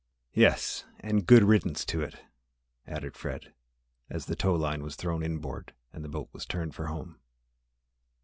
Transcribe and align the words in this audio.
"Yes, 0.33 0.83
and 0.99 1.27
good 1.27 1.43
riddance 1.43 1.85
to 1.85 2.01
it!" 2.01 2.23
added 2.87 3.15
Fred, 3.15 3.53
as 4.09 4.25
the 4.25 4.35
tow 4.35 4.55
line 4.55 4.81
was 4.81 4.95
thrown 4.95 5.21
inboard 5.21 5.75
and 5.93 6.03
the 6.03 6.09
boat 6.09 6.29
was 6.33 6.47
turned 6.47 6.73
for 6.73 6.87
home. 6.87 7.19